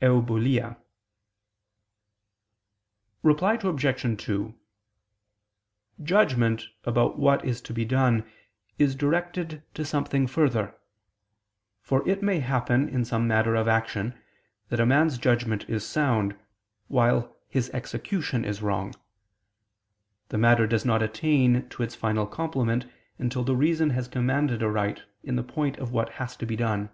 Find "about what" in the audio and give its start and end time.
6.84-7.44